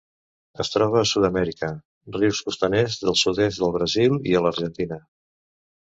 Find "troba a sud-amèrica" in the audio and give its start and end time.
0.75-1.69